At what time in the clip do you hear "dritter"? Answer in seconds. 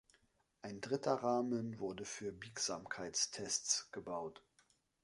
0.81-1.13